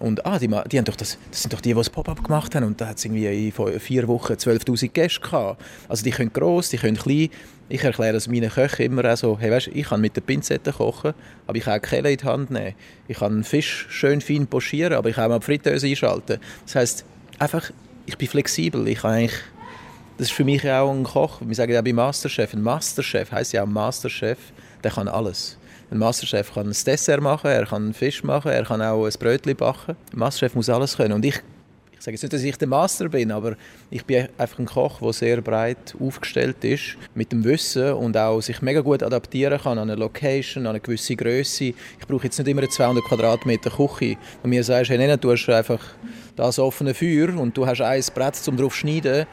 [0.00, 2.54] Und ah, die, die, haben doch das, das sind doch die, die das Pop-up gemacht
[2.54, 5.62] haben und da hat es irgendwie in vier Wochen 12'000 Gäste gehabt.
[5.88, 7.28] Also die können gross, die können klein.
[7.68, 10.72] Ich erkläre das meinen Köchen immer auch so, hey, weißt, ich kann mit der Pinzette
[10.72, 11.14] kochen,
[11.46, 12.74] aber ich kann auch Kelle in die Hand nehmen.
[13.06, 16.40] Ich kann einen Fisch schön fein pochieren, aber ich kann auch mal die Fritteuse einschalten.
[16.64, 17.04] Das heisst,
[17.38, 17.70] einfach,
[18.06, 18.86] ich bin flexibel.
[18.88, 19.40] Ich kann eigentlich,
[20.18, 21.40] das ist für mich auch ein Koch.
[21.40, 24.38] Wir sagen ja bei Masterchef, ein Masterchef heisst ja auch Masterchef,
[24.82, 25.56] der kann alles.
[25.90, 29.12] Ein Masterchef kann ein Dessert machen, er kann einen Fisch machen, er kann auch ein
[29.18, 29.96] Brötchen backen.
[30.12, 31.12] Ein Masterchef muss alles können.
[31.12, 31.36] Und ich,
[31.92, 33.56] ich sage jetzt nicht, dass ich der Master bin, aber
[33.90, 38.40] ich bin einfach ein Koch, der sehr breit aufgestellt ist, mit dem Wissen und auch
[38.40, 41.64] sich mega gut adaptieren kann an eine Location, an eine gewisse Größe.
[41.64, 44.16] Ich brauche jetzt nicht immer eine 200 Quadratmeter Küche.
[44.42, 45.80] Und mir sagst, hey, nein, du hast einfach
[46.36, 49.26] das offene Feuer und du hast ein Brett zum drauf schneiden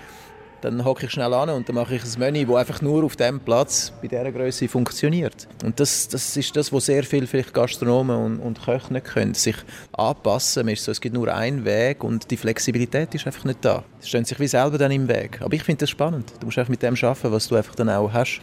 [0.62, 3.16] dann hocke ich schnell an und dann mache ich ein Menü, das einfach nur auf
[3.16, 5.48] dem Platz bei dieser Größe funktioniert.
[5.64, 9.34] Und das, das ist das, was sehr viele vielleicht Gastronomen und, und Köche nicht können,
[9.34, 9.56] sich
[9.94, 10.68] anpassen.
[10.68, 13.84] Es, so, es gibt nur einen Weg und die Flexibilität ist einfach nicht da.
[14.00, 15.42] Sie stehen sich wie selber dann im Weg.
[15.42, 16.32] Aber ich finde das spannend.
[16.40, 18.42] Du musst einfach mit dem arbeiten, was du einfach dann auch hast.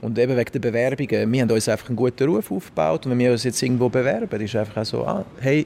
[0.00, 3.18] Und eben wegen der Bewerbungen, wir haben uns einfach einen guten Ruf aufgebaut und wenn
[3.20, 5.64] wir uns jetzt irgendwo bewerben, ist einfach auch so, ah, hey,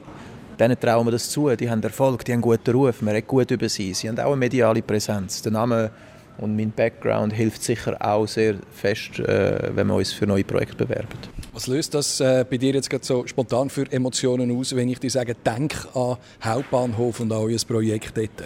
[0.59, 1.55] denen trauen wir das zu.
[1.55, 3.93] Die haben Erfolg, die haben einen guten Ruf, man redet gut über sie.
[3.93, 5.41] Sie haben auch eine mediale Präsenz.
[5.41, 5.91] Der Name
[6.37, 10.85] und mein Background hilft sicher auch sehr fest, äh, wenn wir uns für neue Projekte
[10.85, 11.07] bewerben.
[11.53, 15.09] Was löst das äh, bei dir jetzt so spontan für Emotionen aus, wenn ich dir
[15.09, 18.43] sage, denk an Hauptbahnhof und an euer Projekt dort?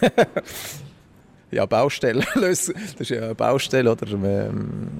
[1.50, 2.24] ja, Baustelle.
[2.34, 4.06] das ist ja eine Baustelle, oder?
[4.06, 4.52] Wir,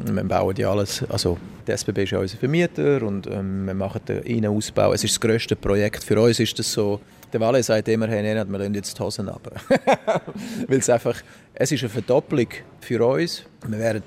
[0.05, 1.05] wir bauen ja alles.
[1.09, 4.93] Also, der SBB ist ja unser Vermieter und ähm, wir machen den Innenausbau.
[4.93, 6.05] Es ist das grösste Projekt.
[6.05, 7.01] Für uns ist das so,
[7.33, 9.51] der Walle sagt immer, hey, nein, wir lassen jetzt die Hosen ab.
[10.67, 11.17] Weil es einfach,
[11.55, 12.49] es ist eine Verdopplung
[12.81, 13.45] für uns.
[13.67, 14.03] Wir werden,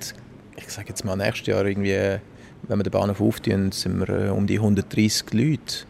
[0.56, 2.18] ich sage jetzt mal, nächstes Jahr irgendwie,
[2.62, 5.86] wenn wir den Bahnhof auftun, sind wir äh, um die 130 Leute.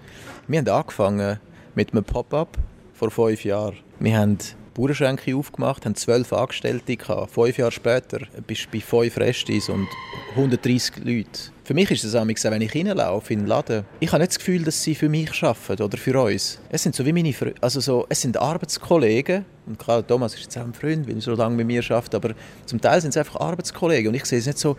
[0.48, 1.38] Wir haben angefangen
[1.74, 2.58] mit einem Pop-up
[2.92, 3.76] vor fünf Jahren.
[4.00, 4.38] Wir haben
[4.74, 7.32] Bauernschränke aufgemacht, haben zwölf Angestellte gehabt.
[7.32, 9.88] Fünf Jahre später bist du bei fünf Restis und
[10.30, 11.52] 130 Leuten.
[11.64, 14.38] Für mich ist es auch, wenn ich reinlaufe in den Laden, ich habe nicht das
[14.38, 16.58] Gefühl, dass sie für mich arbeiten oder für uns.
[16.70, 19.44] Es sind so wie meine Fre also so, es sind Arbeitskollegen.
[19.66, 22.14] Und klar, Thomas ist jetzt auch ein Freund, weil er so lange mit mir arbeitet,
[22.14, 22.34] aber
[22.66, 24.08] zum Teil sind es einfach Arbeitskollegen.
[24.08, 24.76] Und ich sehe es nicht so,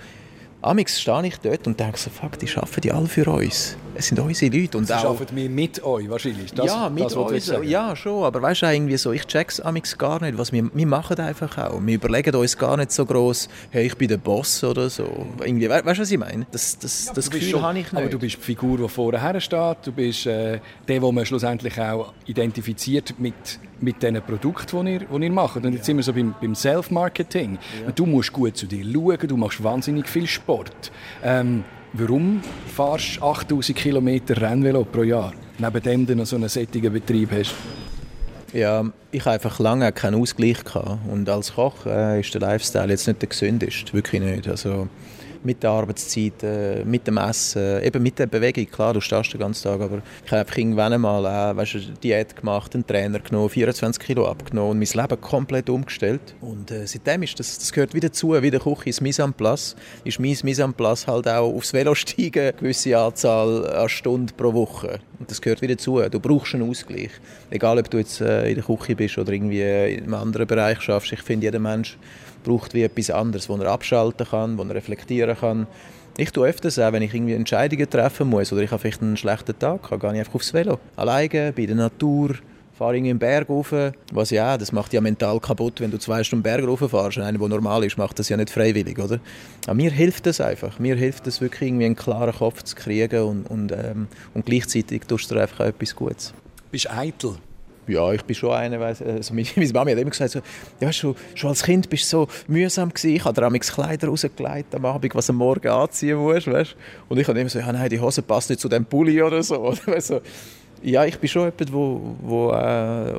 [0.63, 3.75] Amix stehe ich dort und denke so, fuck, die arbeiten die alle für uns.
[3.95, 4.77] Es sind unsere Leute.
[4.77, 6.53] Und Sie auch, arbeiten wir mit euch wahrscheinlich?
[6.53, 7.53] Das, ja, mit das, uns.
[7.63, 8.23] Ja, schon.
[8.23, 10.37] Aber weißt du, irgendwie so, ich check's Amix gar nicht.
[10.37, 11.79] Was wir, wir machen einfach auch.
[11.81, 15.27] Wir überlegen uns gar nicht so groß, hey, ich bin der Boss oder so.
[15.43, 16.47] Irgendwie, weißt du, was ich meine?
[16.51, 18.01] Das, das, ja, das Gefühl habe ich nicht.
[18.01, 19.77] Aber du bist die Figur, die vorher steht.
[19.83, 24.99] Du bist äh, der, den man schlussendlich auch identifiziert mit mit den Produkten, die ihr,
[24.99, 25.57] die ihr macht.
[25.57, 27.57] Und jetzt sind wir so beim, beim Self-Marketing.
[27.85, 27.91] Ja.
[27.91, 30.91] Du musst gut zu dir schauen, du machst wahnsinnig viel Sport.
[31.23, 36.49] Ähm, warum fahrst du 8000 Kilometer Rennvelo pro Jahr, neben dem du noch so einen
[36.49, 37.53] sättigen Betrieb hast?
[38.53, 40.99] Ja, ich habe einfach lange keinen Ausgleich gehabt.
[41.09, 44.47] Und als Koch äh, ist der Lifestyle jetzt nicht der gesündeste, wirklich nicht.
[44.47, 44.87] Also,
[45.45, 48.65] mit der Arbeitszeit, äh, mit dem Essen, eben mit der Bewegung.
[48.65, 51.85] Klar, du stehst den ganzen Tag, aber ich habe einfach irgendwann einmal äh, weißt, eine
[52.03, 56.35] Diät gemacht, einen Trainer genommen, 24 Kilo abgenommen und mein Leben komplett umgestellt.
[56.41, 59.33] Und äh, seitdem ist das, das gehört wieder zu, wie der Küche ist Mise en
[59.33, 63.89] place, ist mein Mise en place halt auch aufs Velo steigen, eine gewisse Anzahl an
[63.89, 64.99] Stunden pro Woche.
[65.19, 66.01] Und das gehört wieder zu.
[66.09, 67.11] Du brauchst einen Ausgleich.
[67.49, 70.81] Egal, ob du jetzt äh, in der Küche bist oder irgendwie in einem anderen Bereich
[70.81, 71.13] schaffst.
[71.13, 71.97] Ich finde, jeder Mensch
[72.43, 75.67] braucht wie etwas anderes, wo er abschalten kann, wo er reflektieren kann.
[76.17, 79.17] Ich tue öfters auch, wenn ich irgendwie Entscheidungen treffen muss oder ich habe vielleicht einen
[79.17, 80.79] schlechten Tag, gehe ich einfach aufs Velo.
[80.95, 82.35] Alleine, bei der Natur,
[82.77, 83.73] fahre in den Berg rauf,
[84.11, 87.17] was ja, das macht ja mental kaputt, wenn du zwei Stunden Berg rauffährst.
[87.17, 89.19] Einer, der normal ist, macht das ja nicht freiwillig, oder?
[89.65, 90.79] Aber mir hilft das einfach.
[90.79, 95.03] Mir hilft es wirklich, irgendwie einen klaren Kopf zu kriegen und, und, ähm, und gleichzeitig
[95.03, 96.33] tust du einfach auch etwas Gutes.
[96.71, 97.35] Bist eitel?
[97.87, 100.39] Ja, ich bin schon einer, weiss, also meine, meine Mami hat immer gesagt, so,
[100.79, 103.15] ja, schon, schon als Kind bist du so mühsam gewesen.
[103.15, 106.75] Ich habe dir Kleider rausgelegt am Abend, was du am Morgen anziehen musst, weißt?
[107.09, 109.43] Und ich habe immer so, ja, nein, die Hose passt nicht zu dem Pulli oder
[109.43, 109.73] so.
[109.85, 110.21] weißt.
[110.85, 113.13] Ja, ich bin schon jemand, wo, wo äh,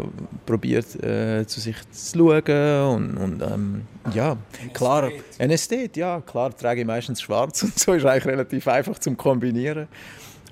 [0.44, 4.36] probiert, äh, zu sich zu schauen und, und ähm, ja,
[4.74, 8.98] klar, ein Ästhet, ja, klar trage ich meistens schwarz und so, ist eigentlich relativ einfach
[8.98, 9.88] zum Kombinieren.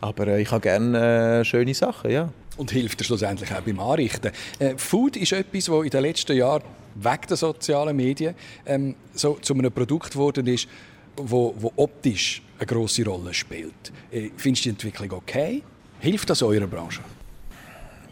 [0.01, 3.81] Aber äh, ich habe gerne äh, schöne Sachen, ja und hilft dir schlussendlich auch beim
[3.81, 4.33] Anrichten.
[4.59, 6.63] Äh, Food ist etwas, das in den letzten Jahren
[6.95, 8.35] weg den sozialen Medien
[8.67, 10.69] ähm, so zu einem Produkt geworden ist,
[11.17, 13.93] wo, wo optisch eine große Rolle spielt.
[14.11, 15.63] Äh, findest du die Entwicklung okay?
[16.01, 17.01] Hilft das eurer Branche?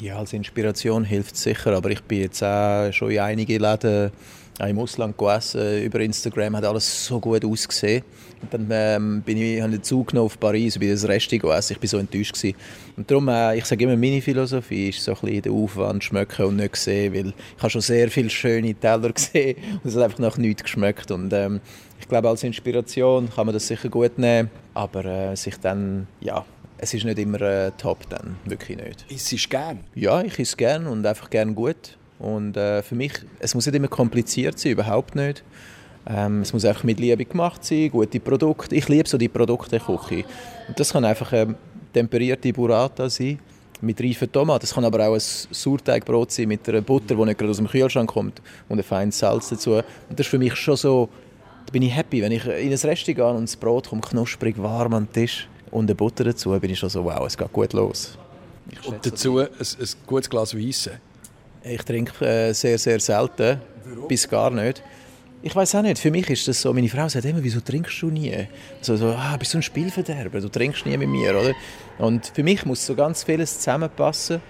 [0.00, 4.10] Ja, als Inspiration hilft es sicher, aber ich bin jetzt auch schon in einige Läden
[4.68, 5.82] im Ausland gegessen.
[5.82, 8.02] Über Instagram hat alles so gut ausgesehen.
[8.42, 11.76] Und dann ähm, bin ich, habe ich Zug auf Paris und bin das Rest gegessen.
[11.76, 12.34] Ich war so enttäuscht.
[12.34, 12.56] Gewesen.
[12.96, 16.46] Und darum, äh, ich sage immer, meine Philosophie ist so ein bisschen den Aufwand schmecken
[16.46, 20.04] und nicht sehen, weil ich habe schon sehr viele schöne Teller gesehen und es hat
[20.04, 21.10] einfach nach nichts geschmeckt.
[21.10, 21.60] Und ähm,
[21.98, 26.44] ich glaube, als Inspiration kann man das sicher gut nehmen, aber äh, sich dann, ja,
[26.78, 29.04] es ist nicht immer äh, top dann, wirklich nicht.
[29.10, 29.80] Isst es gern?
[29.94, 31.98] Ja, ich esse gern und einfach gern gut.
[32.20, 35.42] Und äh, für mich, es muss nicht immer kompliziert sein, überhaupt nicht.
[36.06, 38.74] Ähm, es muss einfach mit Liebe gemacht sein, gute Produkte.
[38.74, 40.24] Ich liebe so die Produkte der Küche.
[40.68, 41.56] Und das kann einfach ähm,
[41.92, 43.38] temperierte Burrata sein
[43.80, 44.60] mit reifen Tomaten.
[44.60, 47.68] Das kann aber auch ein Sauerteigbrot sein mit einer Butter, die nicht gerade aus dem
[47.68, 49.76] Kühlschrank kommt und ein feines Salz dazu.
[49.76, 51.08] Und das ist für mich schon so,
[51.66, 54.60] da bin ich happy, wenn ich in ein Restaurant gehe und das Brot kommt knusprig
[54.60, 57.52] warm an den Tisch und eine Butter dazu, bin ich schon so, wow, es geht
[57.52, 58.18] gut los.
[58.86, 61.00] Und dazu ein, ein gutes Glas Weisse.
[61.62, 64.08] Ich trinke äh, sehr, sehr selten, Warum?
[64.08, 64.82] bis gar nicht.
[65.42, 68.00] Ich weiß auch nicht, für mich ist das so, meine Frau sagt immer, wieso trinkst
[68.02, 68.46] du nie?
[68.78, 71.54] Also so, ah, bist du ein Spielverderber, du trinkst nie mit mir, oder?
[71.98, 74.40] Und für mich muss so ganz vieles zusammenpassen.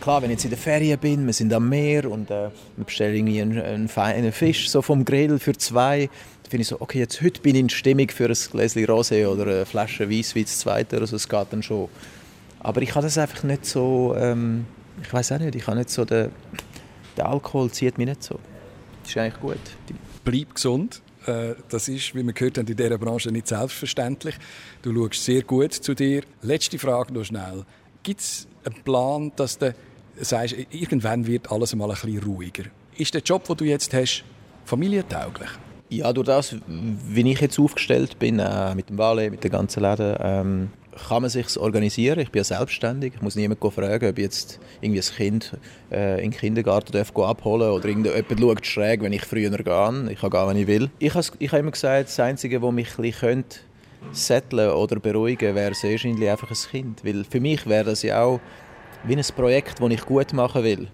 [0.00, 2.84] Klar, wenn ich jetzt in der Ferien bin, wir sind am Meer und äh, wir
[2.84, 6.08] bestellen irgendwie einen, einen, einen, Fisch so vom Grill für zwei,
[6.42, 9.26] dann finde ich so, okay, jetzt heute bin ich in Stimmung für ein Gläschen Rosé
[9.26, 11.88] oder eine Flasche Weisswein zweiter, also es geht dann schon.
[12.60, 14.14] Aber ich habe das einfach nicht so...
[14.18, 14.66] Ähm,
[15.02, 16.30] ich weiß auch nicht, ich habe nicht so den,
[17.16, 18.38] der Alkohol zieht mich nicht so.
[19.02, 19.58] Das ist eigentlich gut.
[20.24, 21.02] Bleib gesund.
[21.26, 24.36] Äh, das ist, wie wir gehört haben, in dieser Branche nicht selbstverständlich.
[24.82, 26.22] Du schaust sehr gut zu dir.
[26.42, 27.64] Letzte Frage noch schnell.
[28.02, 29.74] Gibt es einen Plan, dass du
[30.20, 32.64] sagst, irgendwann wird alles mal ein bisschen ruhiger?
[32.96, 34.24] Ist der Job, den du jetzt hast,
[34.64, 35.50] familientauglich?
[35.88, 39.82] Ja, durch das, wie ich jetzt aufgestellt bin, äh, mit dem Wale, mit den ganzen
[39.82, 40.70] Läden, ähm,
[41.08, 42.18] kann man sich organisieren.
[42.20, 43.14] Ich bin ja selbstständig.
[43.16, 45.56] Ich muss niemanden fragen, ob ich jetzt irgendwie ein Kind
[45.90, 50.10] äh, in den Kindergarten darf abholen oder jemand schaut schräg, wenn ich früher gehe.
[50.10, 50.90] Ich kann gehen, wenn ich will.
[50.98, 53.58] Ich habe, ich habe immer gesagt, das Einzige, was mich ein könnte
[54.12, 57.04] setteln oder beruhigen wäre wahrscheinlich einfach ein Kind.
[57.04, 58.40] Weil für mich wäre das ja auch
[59.04, 60.88] wie ein Projekt, das ich gut machen will.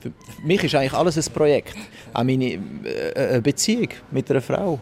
[0.00, 0.12] Für
[0.44, 1.76] mich ist eigentlich alles ein Projekt.
[2.12, 4.80] Auch meine äh, Beziehung mit einer Frau.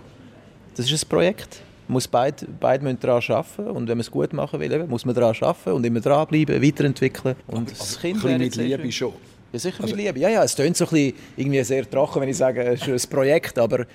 [0.74, 4.32] Das ist ein Projekt muss beide, beide müssen daran arbeiten und wenn man es gut
[4.32, 7.36] machen will, muss man daran arbeiten und immer dranbleiben, weiterentwickeln.
[7.46, 9.12] Und aber, das Kind ein mit Liebe schon.
[9.52, 10.18] Ja, sicher also, mit Liebe.
[10.18, 13.06] Ja, ja, es klingt so ein bisschen irgendwie sehr trocken, wenn ich sage, es ist
[13.06, 13.86] ein Projekt, aber,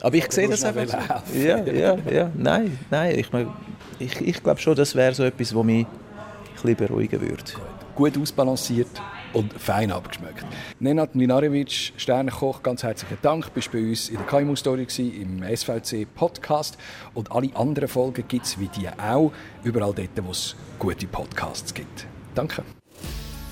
[0.00, 1.38] aber ich sehe das einfach so.
[1.38, 2.30] Ja, ja, ja.
[2.36, 3.28] Nein, nein, ich,
[3.98, 5.92] ich, ich glaube schon, das wäre so etwas, was mich ein
[6.54, 7.44] bisschen beruhigen würde.
[7.94, 9.00] Gut ausbalanciert
[9.32, 10.44] und fein abgeschmeckt.
[10.78, 13.52] Nenad Mlinarevic, Sternenkoch, ganz herzlichen Dank.
[13.54, 16.76] Bist bei uns in der KMU Story im SVC Podcast
[17.14, 19.32] und alle anderen Folgen gibt es wie die auch
[19.64, 22.06] überall dort, wo es gute Podcasts gibt.
[22.34, 22.62] Danke.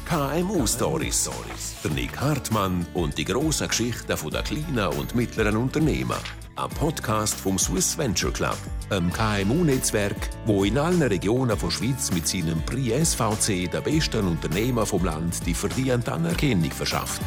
[0.08, 1.28] KMU Stories.
[1.84, 6.16] Der Nick Hartmann und die grossen Geschichten der kleinen und mittleren Unternehmen
[6.56, 8.56] ein Podcast vom Swiss Venture Club,
[8.88, 14.86] einem KMU-Netzwerk, wo in allen Regionen der Schweiz mit seinem Prix SVC der besten Unternehmer
[14.86, 17.22] vom Land die verdiente Anerkennung verschafft.